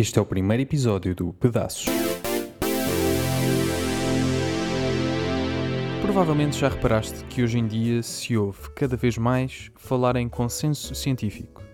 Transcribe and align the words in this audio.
Este 0.00 0.16
é 0.16 0.22
o 0.22 0.24
primeiro 0.24 0.62
episódio 0.62 1.12
do 1.12 1.32
Pedaços. 1.32 1.86
Provavelmente 6.00 6.56
já 6.56 6.68
reparaste 6.68 7.24
que 7.24 7.42
hoje 7.42 7.58
em 7.58 7.66
dia 7.66 8.00
se 8.00 8.36
ouve 8.36 8.70
cada 8.76 8.96
vez 8.96 9.18
mais 9.18 9.72
falar 9.74 10.14
em 10.14 10.28
consenso 10.28 10.94
científico, 10.94 11.64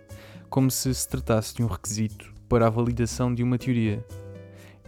como 0.49 0.71
se 0.71 0.95
se 0.95 1.07
tratasse 1.07 1.55
de 1.55 1.63
um 1.63 1.67
requisito 1.67 2.33
para 2.49 2.67
a 2.67 2.71
validação 2.71 3.35
de 3.35 3.43
uma 3.43 3.59
teoria. 3.59 4.03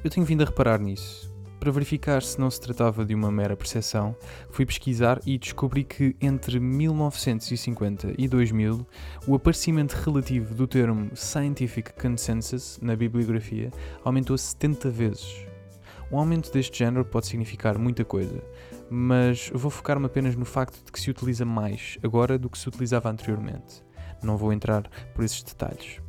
Eu 0.02 0.08
tenho 0.08 0.24
vindo 0.24 0.40
a 0.40 0.46
reparar 0.46 0.80
nisso. 0.80 1.25
Para 1.58 1.72
verificar 1.72 2.22
se 2.22 2.38
não 2.38 2.50
se 2.50 2.60
tratava 2.60 3.04
de 3.04 3.14
uma 3.14 3.30
mera 3.30 3.56
percepção, 3.56 4.14
fui 4.50 4.66
pesquisar 4.66 5.20
e 5.26 5.38
descobri 5.38 5.84
que 5.84 6.14
entre 6.20 6.60
1950 6.60 8.14
e 8.18 8.28
2000 8.28 8.86
o 9.26 9.34
aparecimento 9.34 9.94
relativo 9.94 10.54
do 10.54 10.66
termo 10.66 11.10
Scientific 11.16 11.92
Consensus 12.00 12.78
na 12.80 12.94
bibliografia 12.94 13.72
aumentou 14.04 14.36
70 14.36 14.90
vezes. 14.90 15.46
Um 16.12 16.18
aumento 16.18 16.52
deste 16.52 16.78
género 16.78 17.04
pode 17.04 17.26
significar 17.26 17.78
muita 17.78 18.04
coisa, 18.04 18.40
mas 18.88 19.50
vou 19.52 19.70
focar-me 19.70 20.06
apenas 20.06 20.36
no 20.36 20.44
facto 20.44 20.84
de 20.84 20.92
que 20.92 21.00
se 21.00 21.10
utiliza 21.10 21.44
mais 21.44 21.98
agora 22.02 22.38
do 22.38 22.48
que 22.48 22.58
se 22.58 22.68
utilizava 22.68 23.10
anteriormente. 23.10 23.82
Não 24.22 24.36
vou 24.36 24.52
entrar 24.52 24.88
por 25.14 25.24
esses 25.24 25.42
detalhes. 25.42 26.00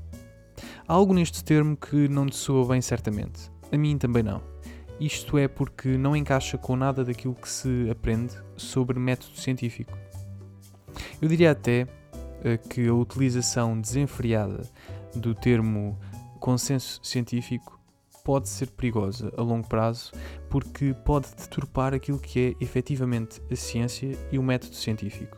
Há 0.88 0.94
algo 0.94 1.14
neste 1.14 1.44
termo 1.44 1.76
que 1.76 2.08
não 2.08 2.28
te 2.28 2.36
soa 2.36 2.68
bem 2.68 2.82
certamente. 2.82 3.52
A 3.72 3.78
mim 3.78 3.98
também 3.98 4.24
não. 4.24 4.42
Isto 5.00 5.38
é 5.38 5.48
porque 5.48 5.90
não 5.90 6.16
encaixa 6.16 6.58
com 6.58 6.76
nada 6.76 7.04
daquilo 7.04 7.36
que 7.36 7.48
se 7.48 7.88
aprende 7.90 8.34
sobre 8.56 9.00
método 9.00 9.38
científico. 9.38 9.96
Eu 11.22 11.28
diria 11.28 11.52
até 11.52 11.84
uh, 11.84 12.68
que 12.70 12.88
a 12.88 12.94
utilização 12.94 13.80
desenfreada 13.80 14.64
do 15.16 15.36
termo 15.36 15.98
consenso 16.40 17.00
científico 17.04 17.80
pode 18.24 18.50
ser 18.50 18.72
perigosa 18.72 19.32
a 19.38 19.42
longo 19.42 19.68
prazo 19.68 20.12
porque 20.50 20.94
pode 21.06 21.28
deturpar 21.36 21.94
aquilo 21.94 22.20
que 22.20 22.40
é 22.40 22.64
efetivamente 22.64 23.42
a 23.52 23.56
ciência 23.56 24.18
e 24.32 24.40
o 24.40 24.44
método 24.44 24.76
científico. 24.76 25.38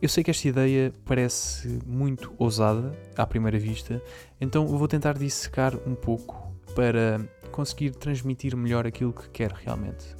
Eu 0.00 0.08
sei 0.08 0.22
que 0.22 0.30
esta 0.30 0.48
ideia 0.48 0.92
parece 1.04 1.80
muito 1.86 2.34
ousada 2.36 2.92
à 3.16 3.26
primeira 3.26 3.58
vista, 3.58 4.02
então 4.40 4.66
vou 4.66 4.88
tentar 4.88 5.14
dissecar 5.14 5.74
um 5.86 5.94
pouco 5.94 6.52
para 6.74 7.20
conseguir 7.52 7.90
transmitir 7.92 8.56
melhor 8.56 8.86
aquilo 8.86 9.12
que 9.12 9.28
quer 9.28 9.52
realmente. 9.52 10.16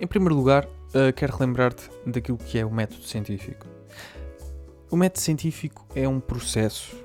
Em 0.00 0.06
primeiro 0.06 0.34
lugar, 0.34 0.64
uh, 0.66 1.12
quero 1.14 1.36
relembrar-te 1.36 1.88
daquilo 2.04 2.36
que 2.38 2.58
é 2.58 2.66
o 2.66 2.70
método 2.72 3.04
científico. 3.04 3.66
O 4.90 4.96
método 4.96 5.20
científico 5.20 5.86
é 5.94 6.08
um 6.08 6.18
processo 6.18 6.96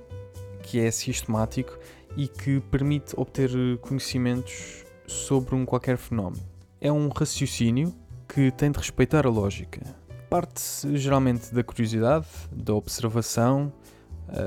que 0.64 0.80
é 0.80 0.90
sistemático 0.90 1.78
e 2.16 2.28
que 2.28 2.60
permite 2.60 3.14
obter 3.18 3.52
conhecimentos 3.82 4.84
sobre 5.08 5.56
um 5.56 5.66
qualquer 5.66 5.98
fenómeno. 5.98 6.44
É 6.82 6.92
um 6.92 7.10
raciocínio 7.10 7.94
que 8.28 8.52
tem 8.52 8.72
de 8.72 8.78
respeitar 8.78 9.26
a 9.26 9.30
lógica. 9.30 9.82
Parte-se 10.30 10.96
geralmente 10.98 11.54
da 11.54 11.64
curiosidade, 11.64 12.28
da 12.52 12.74
observação, 12.74 13.74
eh, 13.74 13.99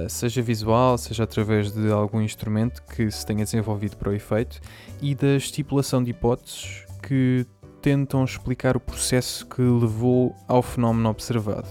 seja 0.09 0.43
visual, 0.43 0.97
seja 0.99 1.25
através 1.25 1.73
de 1.73 1.91
algum 1.91 2.21
instrumento 2.21 2.83
que 2.83 3.11
se 3.11 3.25
tenha 3.25 3.45
desenvolvido 3.45 3.97
para 3.97 4.11
o 4.11 4.13
efeito, 4.13 4.61
e 5.01 5.15
da 5.15 5.37
estipulação 5.37 6.03
de 6.03 6.11
hipóteses 6.11 6.85
que 7.03 7.47
tentam 7.81 8.25
explicar 8.25 8.77
o 8.77 8.81
processo 8.81 9.47
que 9.47 9.61
levou 9.61 10.35
ao 10.47 10.63
fenómeno 10.63 11.09
observado. 11.09 11.69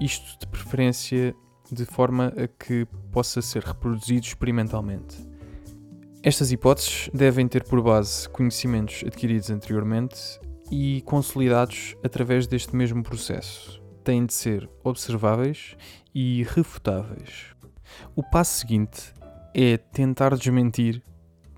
Isto 0.00 0.38
de 0.40 0.46
preferência 0.46 1.34
de 1.70 1.84
forma 1.84 2.32
a 2.36 2.48
que 2.48 2.86
possa 3.12 3.42
ser 3.42 3.62
reproduzido 3.62 4.26
experimentalmente. 4.26 5.16
Estas 6.22 6.50
hipóteses 6.50 7.10
devem 7.14 7.46
ter 7.46 7.64
por 7.64 7.82
base 7.82 8.28
conhecimentos 8.28 9.02
adquiridos 9.06 9.50
anteriormente 9.50 10.40
e 10.70 11.02
consolidados 11.02 11.94
através 12.02 12.46
deste 12.46 12.74
mesmo 12.74 13.02
processo 13.02 13.79
têm 14.00 14.26
de 14.26 14.32
ser 14.32 14.68
observáveis 14.82 15.76
e 16.14 16.42
refutáveis. 16.44 17.54
O 18.14 18.22
passo 18.22 18.60
seguinte 18.60 19.12
é 19.54 19.76
tentar 19.76 20.36
desmentir 20.36 21.02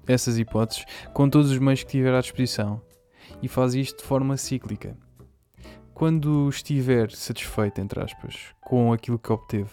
essas 0.06 0.38
hipóteses 0.38 0.84
com 1.12 1.28
todos 1.28 1.50
os 1.50 1.58
meios 1.58 1.82
que 1.82 1.90
tiver 1.90 2.14
à 2.14 2.20
disposição 2.20 2.80
e 3.42 3.48
faz 3.48 3.74
isto 3.74 3.98
de 3.98 4.04
forma 4.04 4.36
cíclica. 4.36 4.96
Quando 5.94 6.48
estiver 6.48 7.10
satisfeito, 7.10 7.80
entre 7.80 8.02
aspas, 8.02 8.46
com 8.60 8.92
aquilo 8.92 9.18
que 9.18 9.32
obteve, 9.32 9.70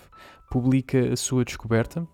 publica 0.50 1.12
a 1.12 1.16
sua 1.16 1.44
descoberta, 1.46 2.08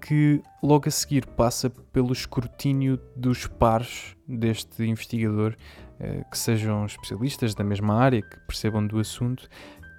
que 0.00 0.42
logo 0.62 0.88
a 0.88 0.90
seguir 0.90 1.26
passa 1.26 1.70
pelo 1.70 2.12
escrutínio 2.12 2.98
dos 3.14 3.46
pares 3.46 4.16
deste 4.26 4.84
investigador, 4.84 5.56
que 6.30 6.38
sejam 6.38 6.84
especialistas 6.84 7.54
da 7.54 7.64
mesma 7.64 7.94
área, 7.94 8.22
que 8.22 8.40
percebam 8.46 8.86
do 8.86 8.98
assunto, 8.98 9.48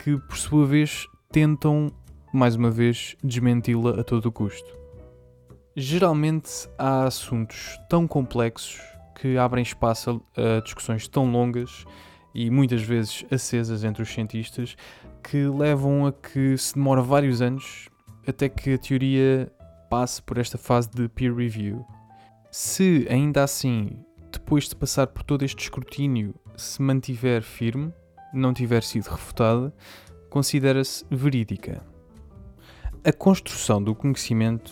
que 0.04 0.18
por 0.18 0.38
sua 0.38 0.66
vez 0.66 1.06
tentam, 1.32 1.92
mais 2.34 2.56
uma 2.56 2.70
vez, 2.70 3.16
desmenti-la 3.24 4.00
a 4.00 4.04
todo 4.04 4.32
custo. 4.32 4.78
Geralmente 5.76 6.50
há 6.78 7.04
assuntos 7.04 7.78
tão 7.90 8.08
complexos 8.08 8.82
que 9.16 9.38
abrem 9.38 9.64
espaço 9.64 10.22
a 10.36 10.60
discussões 10.62 11.08
tão 11.08 11.32
longas 11.32 11.86
e 12.34 12.50
muitas 12.50 12.82
vezes 12.82 13.26
acesas 13.32 13.84
entre 13.84 14.02
os 14.04 14.10
cientistas 14.10 14.76
que 15.24 15.46
levam 15.48 16.06
a 16.06 16.12
que 16.12 16.58
se 16.58 16.76
demore 16.76 17.02
vários 17.02 17.42
anos 17.42 17.90
até 18.28 18.48
que 18.50 18.74
a 18.74 18.78
teoria 18.78 19.52
passe 19.90 20.22
por 20.22 20.38
esta 20.38 20.58
fase 20.58 20.90
de 20.90 21.08
peer 21.10 21.34
review. 21.34 21.86
Se 22.52 23.08
ainda 23.10 23.44
assim, 23.44 24.04
depois 24.32 24.68
de 24.68 24.76
passar 24.76 25.08
por 25.08 25.24
todo 25.24 25.44
este 25.44 25.64
escrutínio, 25.64 26.36
se 26.56 26.82
mantiver 26.82 27.42
firme, 27.42 27.94
não 28.34 28.54
tiver 28.54 28.84
sido 28.84 29.08
refutada, 29.08 29.74
considera-se 30.30 31.06
verídica. 31.10 31.86
A 33.04 33.14
construção 33.14 33.82
do 33.82 33.96
conhecimento 33.96 34.72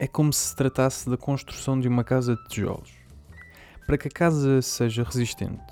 é 0.00 0.06
como 0.06 0.32
se 0.32 0.48
se 0.48 0.56
tratasse 0.56 1.08
da 1.08 1.16
construção 1.16 1.78
de 1.78 1.88
uma 1.88 2.02
casa 2.02 2.34
de 2.34 2.44
tijolos. 2.48 2.92
Para 3.86 3.98
que 3.98 4.08
a 4.08 4.10
casa 4.10 4.60
seja 4.62 5.04
resistente, 5.04 5.62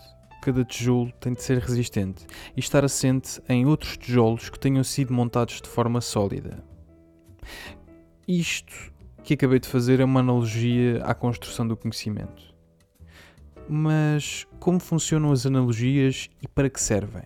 cada 0.43 0.65
tijolo 0.65 1.11
tem 1.21 1.33
de 1.33 1.43
ser 1.43 1.59
resistente 1.59 2.27
e 2.57 2.61
estar 2.61 2.85
assente 2.85 3.41
em 3.49 3.67
outros 3.67 3.97
tijolos 3.97 4.51
que 4.51 4.59
tenham 4.59 4.85
sido 4.85 5.13
montados 5.13 5.61
de 5.61 5.69
forma 5.69 6.01
sólida. 6.01 6.63
Isto 8.27 8.93
que 9.25 9.35
acabei 9.35 9.59
de 9.59 9.69
fazer 9.69 10.01
é 10.01 10.05
uma 10.05 10.21
analogia 10.21 11.03
à 11.05 11.15
construção 11.15 11.67
do 11.67 11.77
conhecimento. 11.77 12.52
Mas 13.75 14.47
como 14.61 14.79
funcionam 14.79 15.33
as 15.33 15.47
analogias 15.47 16.29
e 16.43 16.47
para 16.47 16.69
que 16.69 16.79
servem? 16.79 17.23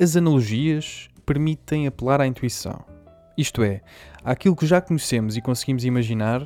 As 0.00 0.16
analogias 0.16 1.08
permitem 1.24 1.86
apelar 1.86 2.20
à 2.20 2.26
intuição, 2.26 2.84
isto 3.38 3.62
é, 3.62 3.82
àquilo 4.24 4.56
que 4.56 4.66
já 4.66 4.80
conhecemos 4.80 5.36
e 5.36 5.40
conseguimos 5.40 5.84
imaginar, 5.84 6.44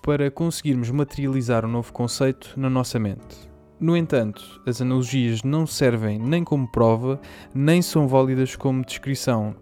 para 0.00 0.30
conseguirmos 0.30 0.90
materializar 0.90 1.66
um 1.66 1.68
novo 1.68 1.92
conceito 1.92 2.54
na 2.56 2.70
nossa 2.70 3.00
mente. 3.00 3.50
No 3.80 3.96
entanto, 3.96 4.62
as 4.64 4.80
analogias 4.80 5.42
não 5.42 5.66
servem 5.66 6.16
nem 6.16 6.44
como 6.44 6.70
prova, 6.70 7.20
nem 7.52 7.82
são 7.82 8.06
válidas 8.06 8.54
como 8.54 8.84
descrição. 8.84 9.56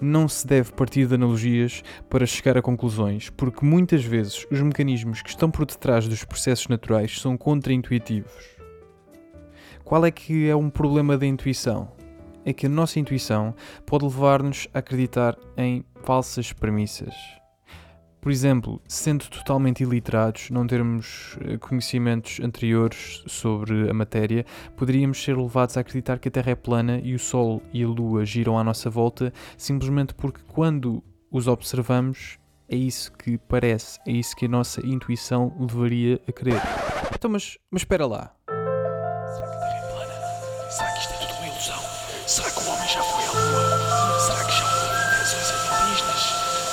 Não 0.00 0.28
se 0.28 0.46
deve 0.46 0.72
partir 0.72 1.06
de 1.06 1.14
analogias 1.14 1.82
para 2.08 2.26
chegar 2.26 2.56
a 2.56 2.62
conclusões, 2.62 3.30
porque 3.30 3.64
muitas 3.64 4.04
vezes 4.04 4.46
os 4.50 4.60
mecanismos 4.60 5.22
que 5.22 5.30
estão 5.30 5.50
por 5.50 5.66
detrás 5.66 6.06
dos 6.08 6.24
processos 6.24 6.68
naturais 6.68 7.20
são 7.20 7.36
contraintuitivos. 7.36 8.56
Qual 9.84 10.04
é 10.04 10.10
que 10.10 10.48
é 10.48 10.56
um 10.56 10.68
problema 10.68 11.16
da 11.16 11.26
intuição? 11.26 11.92
É 12.44 12.52
que 12.52 12.66
a 12.66 12.68
nossa 12.68 12.98
intuição 12.98 13.54
pode 13.84 14.04
levar-nos 14.04 14.68
a 14.74 14.78
acreditar 14.80 15.36
em 15.56 15.84
falsas 16.02 16.52
premissas. 16.52 17.14
Por 18.26 18.32
exemplo, 18.32 18.82
sendo 18.88 19.24
totalmente 19.30 19.84
iliterados, 19.84 20.50
não 20.50 20.66
termos 20.66 21.38
eh, 21.42 21.58
conhecimentos 21.58 22.40
anteriores 22.40 23.22
sobre 23.28 23.88
a 23.88 23.94
matéria, 23.94 24.44
poderíamos 24.76 25.22
ser 25.22 25.36
levados 25.36 25.76
a 25.76 25.80
acreditar 25.80 26.18
que 26.18 26.26
a 26.26 26.30
Terra 26.32 26.50
é 26.50 26.56
plana 26.56 27.00
e 27.04 27.14
o 27.14 27.20
Sol 27.20 27.62
e 27.72 27.84
a 27.84 27.86
Lua 27.86 28.24
giram 28.24 28.58
à 28.58 28.64
nossa 28.64 28.90
volta 28.90 29.32
simplesmente 29.56 30.12
porque, 30.12 30.40
quando 30.44 31.04
os 31.30 31.46
observamos, 31.46 32.36
é 32.68 32.74
isso 32.74 33.12
que 33.12 33.38
parece, 33.38 34.00
é 34.04 34.10
isso 34.10 34.34
que 34.34 34.46
a 34.46 34.48
nossa 34.48 34.84
intuição 34.84 35.56
levaria 35.60 36.20
a 36.26 36.32
crer. 36.32 36.60
Então, 37.14 37.30
mas, 37.30 37.56
mas 37.70 37.82
espera 37.82 38.06
lá. 38.06 38.34
Será 38.48 39.46
que 39.46 39.54
a 39.54 39.60
Terra 39.60 39.76
é 39.76 39.92
plana? 39.92 40.68
Será 40.72 40.92
que 40.94 40.98
isto 40.98 41.12
é 41.12 41.16
tudo 41.18 41.32
uma 41.38 41.46
ilusão? 41.46 41.80
Será 42.26 42.50
que 42.50 42.58
o 42.58 42.72
homem 42.72 42.88
já 42.88 43.02
foi 43.04 43.24
à 43.24 43.30
Lua? 43.30 44.18
Será 44.18 44.44
que 44.44 44.50
já 44.50 44.64
houve 44.64 45.74
alienígenas? 45.76 46.22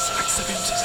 Será 0.07 0.23
que 0.23 0.31
sabemos 0.31 0.63
exatamente 0.63 0.82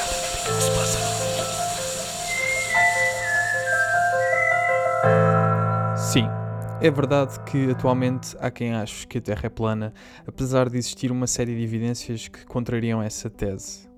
Sim, 5.97 6.25
é 6.81 6.89
verdade 6.89 7.39
que 7.41 7.69
atualmente 7.71 8.35
há 8.39 8.49
quem 8.49 8.73
ache 8.73 9.05
que 9.05 9.19
a 9.19 9.21
Terra 9.21 9.41
é 9.43 9.49
plana, 9.49 9.93
apesar 10.25 10.69
de 10.69 10.77
existir 10.77 11.11
uma 11.11 11.27
série 11.27 11.55
de 11.55 11.61
evidências 11.61 12.27
que 12.27 12.45
contrariam 12.45 13.01
essa 13.01 13.29
tese. 13.29 13.89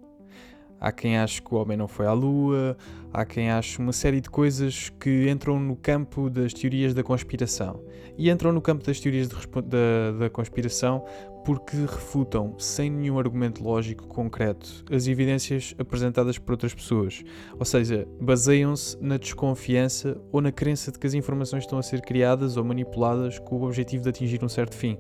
Há 0.79 0.91
quem 0.91 1.15
ache 1.15 1.39
que 1.41 1.53
o 1.53 1.57
homem 1.57 1.77
não 1.77 1.88
foi 1.88 2.07
à 2.07 2.12
Lua, 2.12 2.75
há 3.13 3.24
quem 3.24 3.51
ache 3.51 3.77
uma 3.77 3.94
série 3.94 4.19
de 4.19 4.31
coisas 4.31 4.89
que 5.00 5.29
entram 5.29 5.59
no 5.59 5.75
campo 5.75 6.27
das 6.27 6.53
teorias 6.53 6.91
da 6.91 7.03
conspiração. 7.03 7.83
E 8.17 8.31
entram 8.31 8.51
no 8.51 8.59
campo 8.59 8.83
das 8.83 9.00
teorias 9.00 9.29
de, 9.29 9.35
da, 9.62 10.12
da 10.19 10.29
conspiração 10.31 11.06
porque 11.43 11.77
refutam, 11.77 12.55
sem 12.57 12.89
nenhum 12.89 13.17
argumento 13.17 13.63
lógico 13.63 14.07
concreto, 14.07 14.83
as 14.91 15.07
evidências 15.07 15.75
apresentadas 15.77 16.38
por 16.38 16.53
outras 16.53 16.73
pessoas. 16.73 17.23
Ou 17.57 17.65
seja, 17.65 18.07
baseiam-se 18.19 18.97
na 19.01 19.17
desconfiança 19.17 20.19
ou 20.31 20.41
na 20.41 20.51
crença 20.51 20.91
de 20.91 20.99
que 20.99 21.07
as 21.07 21.13
informações 21.13 21.63
estão 21.63 21.79
a 21.79 21.83
ser 21.83 22.01
criadas 22.01 22.57
ou 22.57 22.63
manipuladas 22.63 23.39
com 23.39 23.55
o 23.57 23.63
objetivo 23.63 24.03
de 24.03 24.09
atingir 24.09 24.43
um 24.43 24.49
certo 24.49 24.75
fim. 24.75 24.97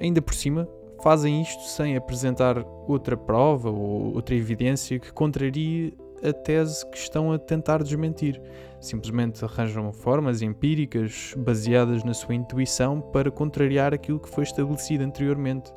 Ainda 0.00 0.20
por 0.20 0.34
cima, 0.34 0.68
fazem 1.02 1.42
isto 1.42 1.62
sem 1.64 1.96
apresentar 1.96 2.58
outra 2.88 3.16
prova 3.16 3.70
ou 3.70 4.14
outra 4.14 4.34
evidência 4.34 4.98
que 4.98 5.12
contrarie 5.12 5.96
a 6.24 6.32
tese 6.32 6.84
que 6.86 6.96
estão 6.96 7.32
a 7.32 7.38
tentar 7.38 7.82
desmentir. 7.82 8.40
Simplesmente 8.80 9.44
arranjam 9.44 9.92
formas 9.92 10.42
empíricas 10.42 11.34
baseadas 11.36 12.04
na 12.04 12.14
sua 12.14 12.34
intuição 12.34 13.00
para 13.00 13.30
contrariar 13.30 13.94
aquilo 13.94 14.20
que 14.20 14.28
foi 14.28 14.44
estabelecido 14.44 15.04
anteriormente. 15.04 15.72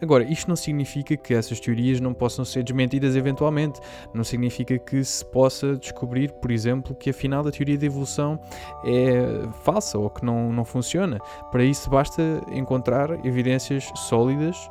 Agora, 0.00 0.22
isto 0.22 0.46
não 0.48 0.54
significa 0.54 1.16
que 1.16 1.34
essas 1.34 1.58
teorias 1.58 2.00
não 2.00 2.14
possam 2.14 2.44
ser 2.44 2.62
desmentidas 2.62 3.16
eventualmente. 3.16 3.80
Não 4.14 4.22
significa 4.22 4.78
que 4.78 5.02
se 5.02 5.24
possa 5.24 5.76
descobrir, 5.76 6.30
por 6.34 6.52
exemplo, 6.52 6.94
que 6.94 7.10
afinal 7.10 7.46
a 7.46 7.50
teoria 7.50 7.76
da 7.76 7.86
evolução 7.86 8.38
é 8.84 9.48
falsa 9.64 9.98
ou 9.98 10.08
que 10.08 10.24
não, 10.24 10.52
não 10.52 10.64
funciona. 10.64 11.18
Para 11.50 11.64
isso 11.64 11.90
basta 11.90 12.22
encontrar 12.52 13.24
evidências 13.26 13.90
sólidas 13.96 14.70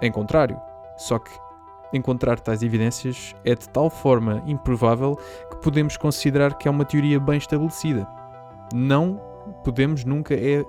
em 0.00 0.12
contrário. 0.12 0.60
Só 0.96 1.18
que 1.18 1.30
encontrar 1.92 2.40
tais 2.40 2.62
evidências 2.62 3.34
é 3.44 3.54
de 3.54 3.68
tal 3.68 3.90
forma 3.90 4.42
improvável 4.46 5.18
que 5.50 5.56
podemos 5.62 5.96
considerar 5.96 6.56
que 6.56 6.68
é 6.68 6.70
uma 6.70 6.84
teoria 6.84 7.20
bem 7.20 7.38
estabelecida. 7.38 8.06
Não 8.74 9.20
podemos 9.64 10.04
nunca 10.04 10.34
é 10.34 10.64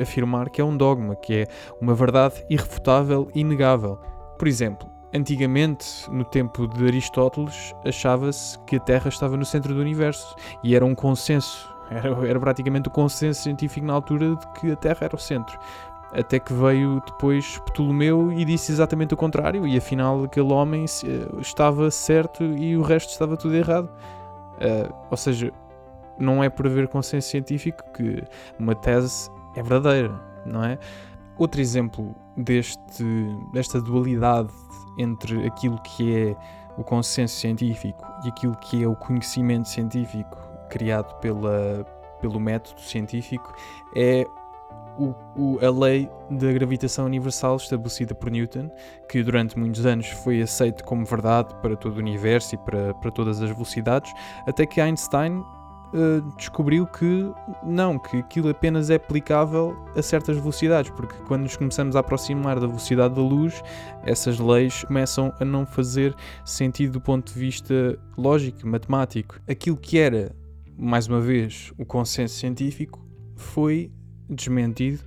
afirmar 0.00 0.50
que 0.50 0.60
é 0.60 0.64
um 0.64 0.76
dogma, 0.76 1.16
que 1.16 1.34
é 1.34 1.46
uma 1.80 1.94
verdade 1.94 2.44
irrefutável 2.48 3.28
e 3.34 3.40
inegável. 3.40 3.98
Por 4.38 4.46
exemplo, 4.46 4.88
antigamente, 5.14 5.86
no 6.10 6.24
tempo 6.24 6.66
de 6.66 6.86
Aristóteles, 6.86 7.74
achava-se 7.84 8.58
que 8.60 8.76
a 8.76 8.80
Terra 8.80 9.08
estava 9.08 9.36
no 9.36 9.44
centro 9.44 9.74
do 9.74 9.80
universo 9.80 10.34
e 10.62 10.74
era 10.74 10.84
um 10.84 10.94
consenso, 10.94 11.68
era, 11.90 12.08
era 12.28 12.40
praticamente 12.40 12.88
o 12.88 12.90
consenso 12.90 13.42
científico 13.42 13.86
na 13.86 13.94
altura 13.94 14.36
de 14.36 14.60
que 14.60 14.72
a 14.72 14.76
Terra 14.76 14.98
era 15.02 15.16
o 15.16 15.18
centro. 15.18 15.58
Até 16.12 16.38
que 16.38 16.52
veio 16.52 17.02
depois 17.06 17.58
Ptolomeu 17.66 18.32
e 18.32 18.44
disse 18.44 18.72
exatamente 18.72 19.12
o 19.12 19.16
contrário, 19.16 19.66
e 19.66 19.76
afinal 19.76 20.24
aquele 20.24 20.52
homem 20.52 20.84
eh, 20.84 21.40
estava 21.40 21.90
certo 21.90 22.42
e 22.42 22.76
o 22.76 22.82
resto 22.82 23.10
estava 23.10 23.36
tudo 23.36 23.54
errado. 23.54 23.90
Uh, 24.54 24.92
ou 25.10 25.16
seja, 25.16 25.52
não 26.18 26.42
é 26.42 26.48
por 26.48 26.66
haver 26.66 26.88
consenso 26.88 27.28
científico 27.28 27.84
que 27.92 28.24
uma 28.58 28.74
tese 28.74 29.30
é 29.54 29.62
verdadeira, 29.62 30.12
não 30.44 30.64
é? 30.64 30.78
Outro 31.36 31.60
exemplo 31.60 32.14
deste, 32.36 33.04
desta 33.52 33.80
dualidade 33.80 34.52
entre 34.98 35.46
aquilo 35.46 35.80
que 35.82 36.16
é 36.16 36.36
o 36.76 36.82
consenso 36.82 37.36
científico 37.36 38.04
e 38.24 38.28
aquilo 38.28 38.56
que 38.56 38.82
é 38.82 38.88
o 38.88 38.96
conhecimento 38.96 39.68
científico 39.68 40.36
criado 40.68 41.14
pela, 41.20 41.86
pelo 42.20 42.40
método 42.40 42.80
científico 42.80 43.52
é 43.94 44.26
o, 44.98 45.14
o, 45.36 45.58
a 45.64 45.70
lei 45.70 46.10
da 46.30 46.52
gravitação 46.52 47.06
universal 47.06 47.56
estabelecida 47.56 48.14
por 48.14 48.30
Newton, 48.30 48.70
que 49.08 49.22
durante 49.22 49.58
muitos 49.58 49.86
anos 49.86 50.08
foi 50.08 50.42
aceito 50.42 50.84
como 50.84 51.04
verdade 51.04 51.54
para 51.62 51.76
todo 51.76 51.96
o 51.96 51.98
universo 52.00 52.56
e 52.56 52.58
para, 52.58 52.92
para 52.94 53.10
todas 53.10 53.40
as 53.40 53.50
velocidades, 53.50 54.12
até 54.46 54.66
que 54.66 54.80
Einstein 54.80 55.42
Uh, 55.90 56.20
descobriu 56.36 56.86
que 56.86 57.32
não, 57.64 57.98
que 57.98 58.18
aquilo 58.18 58.50
apenas 58.50 58.90
é 58.90 58.96
aplicável 58.96 59.74
a 59.96 60.02
certas 60.02 60.36
velocidades, 60.36 60.90
porque 60.90 61.14
quando 61.26 61.44
nos 61.44 61.56
começamos 61.56 61.96
a 61.96 62.00
aproximar 62.00 62.60
da 62.60 62.66
velocidade 62.66 63.14
da 63.14 63.22
luz, 63.22 63.62
essas 64.04 64.38
leis 64.38 64.84
começam 64.84 65.32
a 65.40 65.46
não 65.46 65.64
fazer 65.64 66.14
sentido 66.44 66.92
do 66.92 67.00
ponto 67.00 67.32
de 67.32 67.40
vista 67.40 67.98
lógico, 68.18 68.66
matemático. 68.66 69.40
Aquilo 69.48 69.78
que 69.78 69.98
era, 69.98 70.36
mais 70.76 71.06
uma 71.06 71.22
vez, 71.22 71.72
o 71.78 71.86
consenso 71.86 72.34
científico 72.34 73.02
foi 73.34 73.90
desmentido 74.28 75.00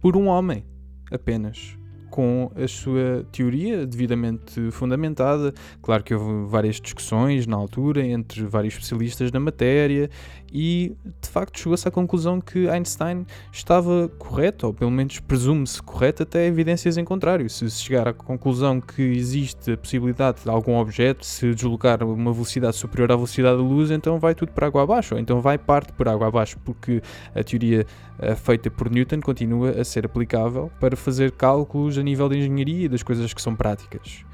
por 0.00 0.16
um 0.16 0.26
homem 0.26 0.64
apenas 1.10 1.76
com 2.10 2.50
a 2.54 2.66
sua 2.66 3.26
teoria 3.30 3.86
devidamente 3.86 4.70
fundamentada. 4.70 5.52
Claro 5.82 6.02
que 6.02 6.14
houve 6.14 6.48
várias 6.48 6.80
discussões 6.80 7.46
na 7.46 7.56
altura 7.56 8.06
entre 8.06 8.44
vários 8.44 8.74
especialistas 8.74 9.30
na 9.32 9.40
matéria 9.40 10.08
e 10.52 10.96
de 11.20 11.28
facto 11.28 11.58
chegou-se 11.58 11.86
à 11.86 11.90
conclusão 11.90 12.40
que 12.40 12.68
Einstein 12.68 13.26
estava 13.52 14.08
correto, 14.18 14.68
ou 14.68 14.74
pelo 14.74 14.90
menos 14.90 15.18
presume-se 15.20 15.82
correto, 15.82 16.22
até 16.22 16.46
evidências 16.46 16.96
em 16.96 17.04
contrário. 17.04 17.48
Se 17.50 17.68
chegar 17.70 18.08
à 18.08 18.12
conclusão 18.12 18.80
que 18.80 19.02
existe 19.02 19.72
a 19.72 19.76
possibilidade 19.76 20.42
de 20.42 20.50
algum 20.50 20.76
objeto 20.76 21.24
se 21.24 21.54
deslocar 21.54 22.02
a 22.02 22.06
uma 22.06 22.32
velocidade 22.32 22.76
superior 22.76 23.12
à 23.12 23.16
velocidade 23.16 23.56
da 23.56 23.62
luz, 23.62 23.90
então 23.90 24.18
vai 24.18 24.34
tudo 24.34 24.52
para 24.52 24.66
água 24.66 24.82
abaixo, 24.82 25.14
ou 25.14 25.20
então 25.20 25.40
vai 25.40 25.58
parte 25.58 25.92
por 25.92 26.08
água 26.08 26.28
abaixo, 26.28 26.58
porque 26.64 27.02
a 27.34 27.42
teoria 27.42 27.86
uh, 28.18 28.36
feita 28.36 28.70
por 28.70 28.90
Newton 28.90 29.20
continua 29.20 29.70
a 29.70 29.84
ser 29.84 30.06
aplicável 30.06 30.70
para 30.80 30.96
fazer 30.96 31.32
cálculos 31.32 31.98
a 31.98 32.02
nível 32.02 32.28
de 32.28 32.38
engenharia 32.38 32.86
e 32.86 32.88
das 32.88 33.02
coisas 33.02 33.32
que 33.32 33.42
são 33.42 33.54
práticas. 33.54 34.24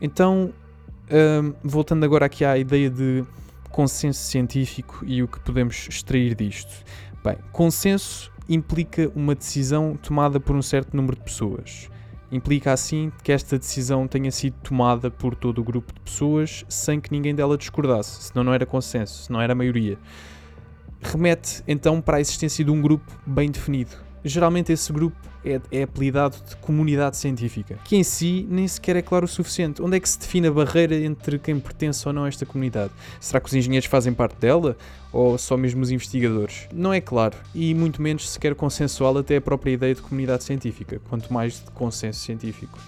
Então, 0.00 0.52
uh, 1.10 1.54
voltando 1.62 2.04
agora 2.04 2.26
aqui 2.26 2.44
à 2.44 2.56
ideia 2.56 2.88
de 2.88 3.24
consenso 3.70 4.20
científico 4.20 5.04
e 5.06 5.22
o 5.22 5.28
que 5.28 5.40
podemos 5.40 5.86
extrair 5.88 6.34
disto? 6.34 6.84
Bem, 7.24 7.36
consenso 7.52 8.32
implica 8.48 9.10
uma 9.14 9.34
decisão 9.34 9.96
tomada 9.96 10.40
por 10.40 10.56
um 10.56 10.62
certo 10.62 10.96
número 10.96 11.16
de 11.16 11.22
pessoas. 11.22 11.90
Implica 12.30 12.72
assim 12.72 13.10
que 13.22 13.32
esta 13.32 13.58
decisão 13.58 14.06
tenha 14.06 14.30
sido 14.30 14.54
tomada 14.62 15.10
por 15.10 15.34
todo 15.34 15.60
o 15.60 15.64
grupo 15.64 15.92
de 15.94 16.00
pessoas 16.00 16.64
sem 16.68 17.00
que 17.00 17.10
ninguém 17.10 17.34
dela 17.34 17.56
discordasse, 17.56 18.24
senão 18.24 18.44
não 18.44 18.52
era 18.52 18.66
consenso, 18.66 19.24
senão 19.24 19.40
era 19.40 19.54
maioria. 19.54 19.98
Remete 21.00 21.62
então 21.66 22.00
para 22.00 22.18
a 22.18 22.20
existência 22.20 22.64
de 22.64 22.70
um 22.70 22.82
grupo 22.82 23.10
bem 23.26 23.50
definido, 23.50 23.96
geralmente 24.28 24.72
esse 24.72 24.92
grupo 24.92 25.16
é, 25.44 25.60
é 25.70 25.82
apelidado 25.82 26.36
de 26.48 26.56
comunidade 26.56 27.16
científica, 27.16 27.78
que 27.84 27.96
em 27.96 28.02
si 28.02 28.46
nem 28.48 28.66
sequer 28.66 28.96
é 28.96 29.02
claro 29.02 29.24
o 29.24 29.28
suficiente. 29.28 29.80
Onde 29.82 29.96
é 29.96 30.00
que 30.00 30.08
se 30.08 30.18
define 30.18 30.48
a 30.48 30.52
barreira 30.52 30.94
entre 30.94 31.38
quem 31.38 31.58
pertence 31.58 32.06
ou 32.06 32.12
não 32.12 32.24
a 32.24 32.28
esta 32.28 32.44
comunidade? 32.44 32.92
Será 33.20 33.40
que 33.40 33.46
os 33.46 33.54
engenheiros 33.54 33.88
fazem 33.88 34.12
parte 34.12 34.36
dela? 34.38 34.76
Ou 35.12 35.38
só 35.38 35.56
mesmo 35.56 35.82
os 35.82 35.90
investigadores? 35.90 36.68
Não 36.72 36.92
é 36.92 37.00
claro, 37.00 37.36
e 37.54 37.74
muito 37.74 38.02
menos 38.02 38.28
sequer 38.28 38.54
consensual 38.54 39.16
até 39.16 39.36
a 39.36 39.40
própria 39.40 39.72
ideia 39.72 39.94
de 39.94 40.02
comunidade 40.02 40.44
científica, 40.44 41.00
quanto 41.08 41.32
mais 41.32 41.54
de 41.64 41.70
consenso 41.70 42.20
científico. 42.20 42.78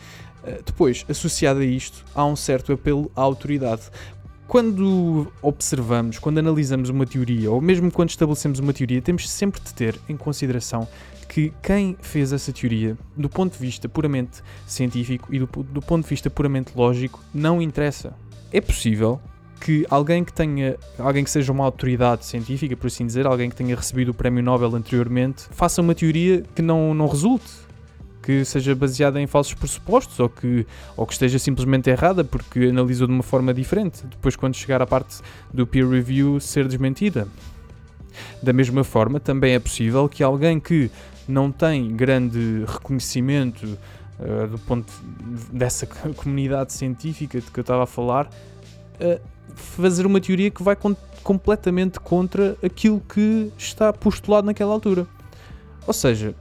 Uh, 0.42 0.62
depois, 0.64 1.04
associado 1.08 1.60
a 1.60 1.64
isto, 1.64 2.04
há 2.14 2.24
um 2.24 2.36
certo 2.36 2.72
apelo 2.72 3.10
à 3.16 3.22
autoridade, 3.22 3.82
quando 4.50 5.32
observamos, 5.40 6.18
quando 6.18 6.38
analisamos 6.38 6.88
uma 6.88 7.06
teoria, 7.06 7.48
ou 7.48 7.60
mesmo 7.60 7.88
quando 7.88 8.10
estabelecemos 8.10 8.58
uma 8.58 8.72
teoria, 8.72 9.00
temos 9.00 9.30
sempre 9.30 9.60
de 9.60 9.72
ter 9.72 9.96
em 10.08 10.16
consideração 10.16 10.88
que 11.28 11.52
quem 11.62 11.96
fez 12.00 12.32
essa 12.32 12.52
teoria, 12.52 12.98
do 13.16 13.28
ponto 13.28 13.52
de 13.52 13.58
vista 13.60 13.88
puramente 13.88 14.42
científico 14.66 15.32
e 15.32 15.38
do, 15.38 15.46
do 15.46 15.80
ponto 15.80 16.02
de 16.02 16.10
vista 16.10 16.28
puramente 16.28 16.72
lógico, 16.74 17.20
não 17.32 17.62
interessa. 17.62 18.12
É 18.52 18.60
possível 18.60 19.20
que 19.60 19.86
alguém 19.88 20.24
que 20.24 20.32
tenha, 20.32 20.76
alguém 20.98 21.22
que 21.22 21.30
seja 21.30 21.52
uma 21.52 21.64
autoridade 21.64 22.26
científica, 22.26 22.76
por 22.76 22.88
assim 22.88 23.06
dizer, 23.06 23.28
alguém 23.28 23.50
que 23.50 23.54
tenha 23.54 23.76
recebido 23.76 24.08
o 24.08 24.14
prémio 24.14 24.42
Nobel 24.42 24.74
anteriormente, 24.74 25.44
faça 25.52 25.80
uma 25.80 25.94
teoria 25.94 26.42
que 26.56 26.60
não, 26.60 26.92
não 26.92 27.06
resulte, 27.06 27.52
que 28.22 28.44
seja 28.44 28.74
baseada 28.74 29.20
em 29.20 29.26
falsos 29.26 29.54
pressupostos 29.54 30.18
ou 30.20 30.28
que, 30.28 30.66
ou 30.96 31.06
que 31.06 31.12
esteja 31.12 31.38
simplesmente 31.38 31.88
errada 31.88 32.22
porque 32.22 32.60
analisou 32.66 33.06
de 33.06 33.12
uma 33.12 33.22
forma 33.22 33.52
diferente, 33.54 34.06
depois 34.06 34.36
quando 34.36 34.54
chegar 34.54 34.82
à 34.82 34.86
parte 34.86 35.20
do 35.52 35.66
peer 35.66 35.88
review 35.88 36.38
ser 36.40 36.66
desmentida. 36.68 37.26
Da 38.42 38.52
mesma 38.52 38.84
forma, 38.84 39.20
também 39.20 39.54
é 39.54 39.58
possível 39.58 40.08
que 40.08 40.22
alguém 40.22 40.60
que 40.60 40.90
não 41.26 41.50
tem 41.50 41.94
grande 41.94 42.64
reconhecimento 42.66 43.78
uh, 44.18 44.46
do 44.48 44.58
ponto 44.58 44.92
dessa 45.52 45.86
comunidade 46.16 46.72
científica 46.72 47.40
de 47.40 47.50
que 47.50 47.58
eu 47.58 47.62
estava 47.62 47.84
a 47.84 47.86
falar, 47.86 48.26
uh, 48.26 49.20
fazer 49.54 50.06
uma 50.06 50.20
teoria 50.20 50.50
que 50.50 50.62
vai 50.62 50.76
completamente 51.22 52.00
contra 52.00 52.56
aquilo 52.62 53.00
que 53.00 53.52
está 53.56 53.92
postulado 53.92 54.46
naquela 54.46 54.72
altura. 54.72 55.06
Ou 55.86 55.92
seja, 55.92 56.34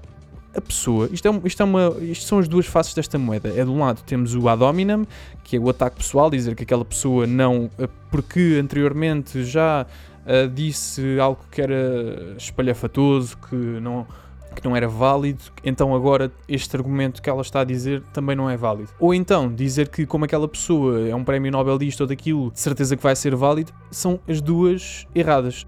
a 0.56 0.62
pessoa, 0.62 1.10
isto, 1.12 1.28
é, 1.28 1.42
isto, 1.46 1.62
é 1.62 1.66
uma, 1.66 1.96
isto 2.02 2.26
são 2.26 2.40
as 2.40 2.48
duas 2.48 2.66
faces 2.66 2.94
desta 2.94 3.18
moeda. 3.18 3.50
É 3.50 3.64
de 3.64 3.70
um 3.70 3.80
lado 3.80 4.02
temos 4.04 4.36
o 4.36 4.48
ad 4.50 4.64
hominem, 4.64 5.06
que 5.44 5.58
é 5.58 5.60
o 5.60 5.70
ataque 5.70 5.98
pessoal, 5.98 6.30
dizer 6.30 6.56
que 6.56 6.64
aquela 6.64 6.84
pessoa 6.84 7.28
não, 7.28 7.70
eh, 7.78 7.88
porque 8.10 8.58
anteriormente 8.62 9.44
já 9.44 9.86
uh, 10.26 10.48
disse 10.50 11.20
algo 11.20 11.40
que 11.52 11.62
era 11.62 12.36
espalhafatoso, 12.38 13.38
que 13.38 13.56
não, 13.56 14.08
que 14.56 14.68
não 14.68 14.76
era 14.76 14.88
válido, 14.88 15.44
então 15.64 15.96
agora 15.96 16.32
este 16.48 16.76
argumento 16.76 17.22
que 17.22 17.30
ela 17.30 17.42
está 17.42 17.62
a 17.62 17.64
dizer 17.64 18.02
também 18.14 18.36
não 18.36 18.50
é 18.50 18.58
válido. 18.58 18.90
Ou 19.00 19.14
então 19.14 19.54
dizer 19.54 19.90
que, 19.90 20.06
como 20.06 20.26
aquela 20.26 20.48
pessoa 20.48 21.08
é 21.08 21.16
um 21.16 21.24
prémio 21.24 21.52
Nobel 21.52 21.78
disto 21.78 22.02
ou 22.02 22.08
daquilo, 22.08 22.52
de 22.52 22.60
certeza 22.60 22.98
que 22.98 23.04
vai 23.04 23.16
ser 23.16 23.36
válido, 23.36 23.72
são 23.92 24.20
as 24.28 24.42
duas 24.42 25.06
erradas. 25.14 25.66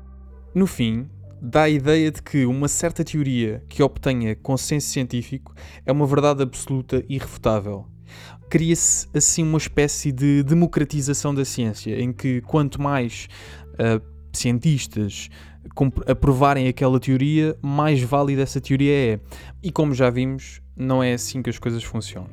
No 0.53 0.67
fim, 0.67 1.07
dá 1.41 1.63
a 1.63 1.69
ideia 1.69 2.12
de 2.12 2.21
que 2.21 2.45
uma 2.45 2.67
certa 2.67 3.03
teoria 3.03 3.63
que 3.67 3.81
obtenha 3.81 4.36
consenso 4.36 4.89
científico 4.89 5.53
é 5.86 5.91
uma 5.91 6.05
verdade 6.05 6.43
absoluta 6.43 7.03
e 7.10 7.15
irrefutável. 7.15 7.88
Cria-se 8.50 9.07
assim 9.13 9.43
uma 9.43 9.57
espécie 9.57 10.12
de 10.12 10.43
democratização 10.43 11.33
da 11.33 11.43
ciência, 11.43 12.00
em 12.00 12.13
que 12.13 12.41
quanto 12.41 12.81
mais 12.81 13.27
uh, 13.74 14.05
cientistas 14.31 15.29
aprovarem 16.07 16.67
aquela 16.67 17.00
teoria, 17.00 17.57
mais 17.62 18.01
válida 18.01 18.41
essa 18.41 18.60
teoria 18.60 19.13
é. 19.13 19.19
E 19.63 19.71
como 19.71 19.93
já 19.93 20.10
vimos, 20.10 20.62
não 20.75 21.01
é 21.01 21.13
assim 21.13 21.41
que 21.41 21.50
as 21.50 21.57
coisas 21.57 21.83
funcionam. 21.83 22.29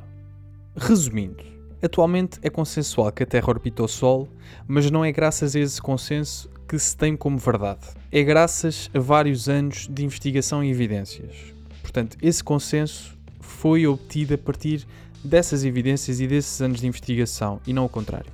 Resumindo, 0.77 1.45
atualmente 1.83 2.39
é 2.43 2.51
consensual 2.51 3.13
que 3.13 3.23
a 3.23 3.27
Terra 3.27 3.49
orbita 3.49 3.83
o 3.83 3.89
Sol, 3.89 4.29
mas 4.67 4.91
não 4.91 5.05
é 5.05 5.13
graças 5.13 5.55
a 5.55 5.61
esse 5.61 5.81
consenso 5.81 6.51
que 6.69 6.79
se 6.79 6.95
tem 6.95 7.17
como 7.17 7.39
verdade. 7.39 7.81
É 8.13 8.23
graças 8.23 8.91
a 8.93 8.99
vários 8.99 9.49
anos 9.49 9.89
de 9.91 10.05
investigação 10.05 10.63
e 10.63 10.71
evidências. 10.71 11.35
Portanto, 11.81 12.19
esse 12.21 12.45
consenso 12.45 13.17
foi 13.41 13.87
obtido 13.87 14.35
a 14.35 14.39
partir 14.39 14.87
dessas 15.25 15.65
evidências 15.65 16.21
e 16.21 16.27
desses 16.27 16.61
anos 16.61 16.81
de 16.81 16.87
investigação, 16.87 17.59
e 17.67 17.73
não 17.73 17.87
o 17.87 17.89
contrário. 17.89 18.31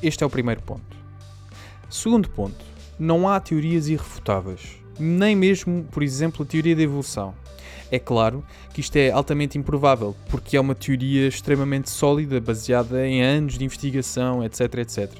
Este 0.00 0.22
é 0.22 0.26
o 0.26 0.30
primeiro 0.30 0.62
ponto. 0.62 0.96
Segundo 1.90 2.30
ponto, 2.30 2.64
não 2.96 3.28
há 3.28 3.40
teorias 3.40 3.88
irrefutáveis, 3.88 4.76
nem 4.98 5.34
mesmo, 5.34 5.84
por 5.90 6.02
exemplo, 6.04 6.44
a 6.44 6.46
teoria 6.46 6.76
da 6.76 6.82
evolução. 6.82 7.34
É 7.90 7.98
claro 7.98 8.44
que 8.72 8.80
isto 8.80 8.96
é 8.96 9.10
altamente 9.10 9.58
improvável, 9.58 10.14
porque 10.30 10.56
é 10.56 10.60
uma 10.60 10.74
teoria 10.74 11.26
extremamente 11.26 11.90
sólida, 11.90 12.40
baseada 12.40 13.06
em 13.06 13.20
anos 13.22 13.58
de 13.58 13.64
investigação, 13.64 14.44
etc, 14.44 14.74
etc 14.78 15.10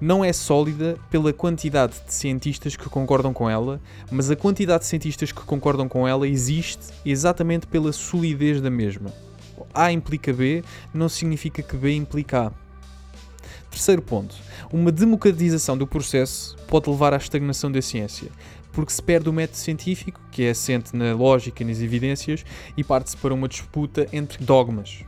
não 0.00 0.24
é 0.24 0.32
sólida 0.32 0.98
pela 1.10 1.32
quantidade 1.32 1.94
de 2.06 2.12
cientistas 2.12 2.76
que 2.76 2.88
concordam 2.88 3.32
com 3.32 3.48
ela, 3.48 3.80
mas 4.10 4.30
a 4.30 4.36
quantidade 4.36 4.84
de 4.84 4.88
cientistas 4.88 5.32
que 5.32 5.40
concordam 5.42 5.88
com 5.88 6.06
ela 6.06 6.28
existe 6.28 6.92
exatamente 7.04 7.66
pela 7.66 7.92
solidez 7.92 8.60
da 8.60 8.70
mesma. 8.70 9.12
A 9.72 9.90
implica 9.90 10.32
B 10.32 10.62
não 10.92 11.08
significa 11.08 11.62
que 11.62 11.76
B 11.76 11.94
implica 11.94 12.48
A. 12.48 12.52
Terceiro 13.70 14.02
ponto. 14.02 14.34
Uma 14.72 14.90
democratização 14.90 15.76
do 15.76 15.86
processo 15.86 16.56
pode 16.66 16.88
levar 16.88 17.12
à 17.12 17.16
estagnação 17.16 17.70
da 17.70 17.82
ciência, 17.82 18.30
porque 18.72 18.92
se 18.92 19.02
perde 19.02 19.28
o 19.28 19.32
método 19.32 19.58
científico, 19.58 20.20
que 20.30 20.44
é 20.44 20.50
assente 20.50 20.94
na 20.96 21.14
lógica 21.14 21.62
e 21.62 21.66
nas 21.66 21.80
evidências, 21.80 22.44
e 22.76 22.84
parte-se 22.84 23.16
para 23.16 23.34
uma 23.34 23.48
disputa 23.48 24.06
entre 24.12 24.44
dogmas. 24.44 25.04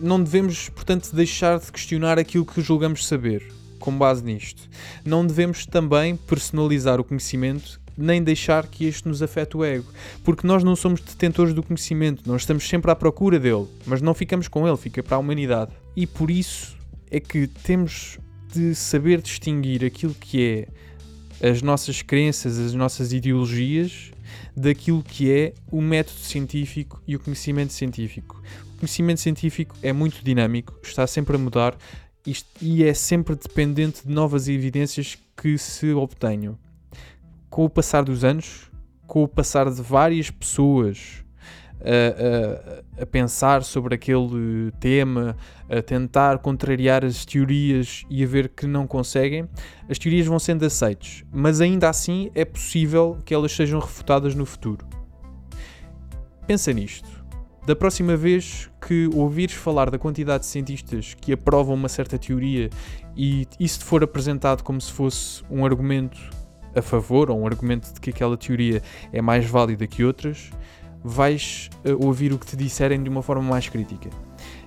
Não 0.00 0.22
devemos, 0.22 0.68
portanto, 0.68 1.14
deixar 1.14 1.58
de 1.58 1.72
questionar 1.72 2.18
aquilo 2.18 2.46
que 2.46 2.60
julgamos 2.60 3.06
saber, 3.06 3.52
com 3.78 3.96
base 3.96 4.24
nisto. 4.24 4.68
Não 5.04 5.26
devemos 5.26 5.66
também 5.66 6.16
personalizar 6.16 7.00
o 7.00 7.04
conhecimento 7.04 7.80
nem 7.98 8.22
deixar 8.22 8.68
que 8.68 8.84
este 8.84 9.08
nos 9.08 9.20
afete 9.20 9.56
o 9.56 9.64
ego, 9.64 9.92
porque 10.22 10.46
nós 10.46 10.62
não 10.62 10.76
somos 10.76 11.00
detentores 11.00 11.52
do 11.52 11.64
conhecimento, 11.64 12.22
nós 12.30 12.42
estamos 12.42 12.68
sempre 12.68 12.92
à 12.92 12.94
procura 12.94 13.40
dele, 13.40 13.66
mas 13.84 14.00
não 14.00 14.14
ficamos 14.14 14.46
com 14.46 14.68
ele, 14.68 14.76
fica 14.76 15.02
para 15.02 15.16
a 15.16 15.18
humanidade. 15.18 15.72
E 15.96 16.06
por 16.06 16.30
isso 16.30 16.76
é 17.10 17.18
que 17.18 17.48
temos 17.48 18.18
de 18.54 18.74
saber 18.74 19.20
distinguir 19.20 19.84
aquilo 19.84 20.14
que 20.14 20.68
é 21.42 21.48
as 21.50 21.60
nossas 21.60 22.00
crenças, 22.00 22.56
as 22.58 22.72
nossas 22.72 23.12
ideologias, 23.12 24.12
daquilo 24.56 25.02
que 25.02 25.30
é 25.30 25.54
o 25.70 25.80
método 25.80 26.20
científico 26.20 27.02
e 27.06 27.16
o 27.16 27.18
conhecimento 27.18 27.72
científico. 27.72 28.40
O 28.74 28.78
conhecimento 28.78 29.20
científico 29.20 29.74
é 29.82 29.92
muito 29.92 30.24
dinâmico, 30.24 30.78
está 30.82 31.06
sempre 31.06 31.36
a 31.36 31.38
mudar 31.38 31.76
isto, 32.30 32.48
e 32.60 32.84
é 32.84 32.94
sempre 32.94 33.34
dependente 33.34 34.06
de 34.06 34.12
novas 34.12 34.48
evidências 34.48 35.16
que 35.36 35.56
se 35.56 35.92
obtenham. 35.92 36.58
Com 37.48 37.64
o 37.64 37.70
passar 37.70 38.04
dos 38.04 38.24
anos, 38.24 38.70
com 39.06 39.22
o 39.22 39.28
passar 39.28 39.70
de 39.70 39.80
várias 39.80 40.30
pessoas 40.30 41.24
a, 41.80 43.00
a, 43.00 43.02
a, 43.02 43.06
pensar 43.06 43.62
sobre 43.62 43.94
aquele 43.94 44.72
tema, 44.80 45.36
a 45.68 45.80
tentar 45.80 46.38
contrariar 46.38 47.04
as 47.04 47.24
teorias 47.24 48.04
e 48.10 48.22
a 48.22 48.26
ver 48.26 48.48
que 48.48 48.66
não 48.66 48.86
conseguem, 48.86 49.48
as 49.88 49.98
teorias 49.98 50.26
vão 50.26 50.38
sendo 50.38 50.64
aceitas, 50.64 51.24
mas 51.32 51.60
ainda 51.60 51.88
assim 51.88 52.30
é 52.34 52.44
possível 52.44 53.18
que 53.24 53.32
elas 53.32 53.52
sejam 53.52 53.78
refutadas 53.78 54.34
no 54.34 54.44
futuro. 54.44 54.86
Pensa 56.46 56.72
nisto. 56.72 57.17
Da 57.68 57.76
próxima 57.76 58.16
vez 58.16 58.70
que 58.80 59.10
ouvires 59.12 59.54
falar 59.54 59.90
da 59.90 59.98
quantidade 59.98 60.44
de 60.44 60.46
cientistas 60.46 61.12
que 61.12 61.34
aprovam 61.34 61.74
uma 61.74 61.90
certa 61.90 62.18
teoria 62.18 62.70
e 63.14 63.46
isso 63.60 63.80
te 63.80 63.84
for 63.84 64.02
apresentado 64.02 64.62
como 64.62 64.80
se 64.80 64.90
fosse 64.90 65.42
um 65.50 65.66
argumento 65.66 66.18
a 66.74 66.80
favor 66.80 67.30
ou 67.30 67.38
um 67.38 67.46
argumento 67.46 67.92
de 67.92 68.00
que 68.00 68.08
aquela 68.08 68.38
teoria 68.38 68.82
é 69.12 69.20
mais 69.20 69.44
válida 69.44 69.86
que 69.86 70.02
outras, 70.02 70.50
vais 71.04 71.68
eh, 71.84 71.92
ouvir 71.92 72.32
o 72.32 72.38
que 72.38 72.46
te 72.46 72.56
disserem 72.56 73.02
de 73.02 73.10
uma 73.10 73.20
forma 73.20 73.42
mais 73.42 73.68
crítica. 73.68 74.08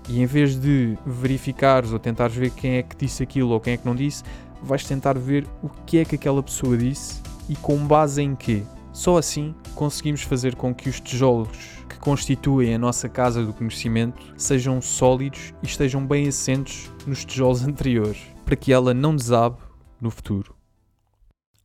E 0.07 0.21
em 0.21 0.27
vez 0.27 0.55
de 0.55 0.95
verificares 1.03 1.91
ou 1.91 1.97
tentares 1.97 2.35
ver 2.35 2.51
quem 2.51 2.75
é 2.75 2.83
que 2.83 2.95
disse 2.95 3.23
aquilo 3.23 3.49
ou 3.49 3.59
quem 3.59 3.73
é 3.73 3.77
que 3.77 3.85
não 3.87 3.95
disse, 3.95 4.23
vais 4.61 4.85
tentar 4.85 5.17
ver 5.17 5.47
o 5.63 5.69
que 5.87 5.97
é 5.97 6.05
que 6.05 6.13
aquela 6.13 6.43
pessoa 6.43 6.77
disse 6.77 7.19
e 7.49 7.55
com 7.55 7.77
base 7.77 8.21
em 8.21 8.35
quê. 8.35 8.61
Só 8.93 9.17
assim 9.17 9.55
conseguimos 9.75 10.21
fazer 10.21 10.55
com 10.55 10.75
que 10.75 10.89
os 10.89 10.99
tijolos 10.99 11.57
que 11.87 11.97
constituem 11.97 12.75
a 12.75 12.79
nossa 12.79 13.07
casa 13.07 13.43
do 13.45 13.53
conhecimento 13.53 14.21
sejam 14.37 14.81
sólidos 14.81 15.53
e 15.63 15.65
estejam 15.65 16.05
bem 16.05 16.27
assentos 16.27 16.91
nos 17.07 17.23
tijolos 17.23 17.63
anteriores, 17.67 18.19
para 18.45 18.55
que 18.55 18.73
ela 18.73 18.93
não 18.93 19.15
desabe 19.15 19.57
no 19.99 20.11
futuro. 20.11 20.55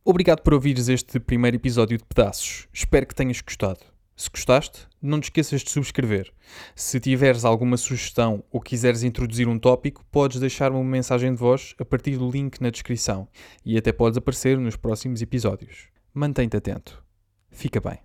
Obrigado 0.05 0.41
por 0.41 0.53
ouvires 0.53 0.87
este 0.87 1.19
primeiro 1.19 1.57
episódio 1.57 1.97
de 1.97 2.05
Pedaços. 2.05 2.67
Espero 2.71 3.05
que 3.05 3.15
tenhas 3.15 3.41
gostado. 3.41 3.81
Se 4.15 4.29
gostaste, 4.29 4.87
não 5.01 5.19
te 5.19 5.25
esqueças 5.25 5.61
de 5.61 5.69
subscrever. 5.69 6.31
Se 6.73 6.99
tiveres 6.99 7.43
alguma 7.45 7.77
sugestão 7.77 8.43
ou 8.49 8.61
quiseres 8.61 9.03
introduzir 9.03 9.47
um 9.47 9.59
tópico, 9.59 10.03
podes 10.09 10.39
deixar 10.39 10.71
uma 10.71 10.83
mensagem 10.83 11.33
de 11.33 11.39
voz 11.39 11.75
a 11.77 11.85
partir 11.85 12.17
do 12.17 12.31
link 12.31 12.59
na 12.61 12.69
descrição 12.69 13.27
e 13.65 13.77
até 13.77 13.91
podes 13.91 14.17
aparecer 14.17 14.57
nos 14.57 14.75
próximos 14.75 15.21
episódios. 15.21 15.89
Mantém-te 16.13 16.57
atento. 16.57 17.06
Fica 17.57 17.81
bem. 17.81 17.97